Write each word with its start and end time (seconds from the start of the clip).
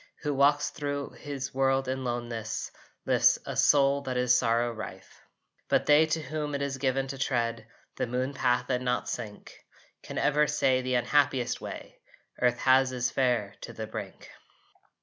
Who 0.23 0.33
walks 0.33 0.71
thro 0.71 1.11
his 1.11 1.53
world 1.53 1.87
in 1.87 2.03
loneness 2.03 2.71
lifts 3.05 3.37
A 3.45 3.55
soul 3.55 4.01
that 4.01 4.17
is 4.17 4.35
sorrow 4.35 4.73
rife. 4.73 5.21
But 5.69 5.85
they 5.85 6.07
to 6.07 6.23
whom 6.23 6.55
it 6.55 6.61
is 6.63 6.79
given 6.79 7.05
to 7.09 7.19
tread 7.19 7.67
The 7.97 8.07
moon 8.07 8.33
path 8.33 8.67
and 8.71 8.83
not 8.83 9.07
sink 9.07 9.55
Can 10.01 10.17
ever 10.17 10.47
say 10.47 10.81
the 10.81 10.95
unhappiest 10.95 11.61
way 11.61 11.99
Earth 12.41 12.57
has 12.61 12.91
is 12.91 13.11
fair, 13.11 13.53
to 13.61 13.73
the 13.73 13.85
brink. 13.85 14.31